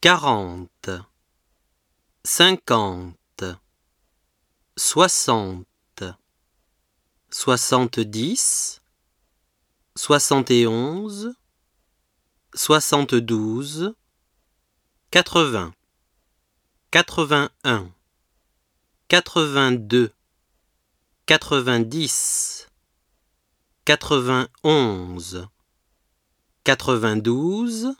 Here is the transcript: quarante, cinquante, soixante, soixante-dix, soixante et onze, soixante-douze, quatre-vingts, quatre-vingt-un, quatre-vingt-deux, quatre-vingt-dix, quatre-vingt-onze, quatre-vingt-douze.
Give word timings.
quarante, 0.00 0.90
cinquante, 2.22 3.44
soixante, 4.76 6.04
soixante-dix, 7.30 8.80
soixante 9.96 10.52
et 10.52 10.68
onze, 10.68 11.34
soixante-douze, 12.54 13.92
quatre-vingts, 15.10 15.74
quatre-vingt-un, 16.92 17.90
quatre-vingt-deux, 19.08 20.12
quatre-vingt-dix, 21.26 22.68
quatre-vingt-onze, 23.84 25.48
quatre-vingt-douze. 26.62 27.96